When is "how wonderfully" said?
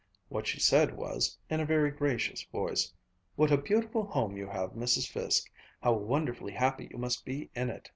5.79-6.53